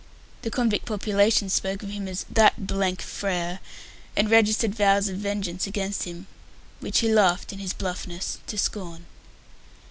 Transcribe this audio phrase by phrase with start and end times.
[0.41, 2.55] The convict population spoke of him as "that
[3.03, 3.59] Frere,"
[4.15, 6.25] and registered vows of vengeance against him,
[6.79, 9.05] which he laughed in his bluffness to scorn.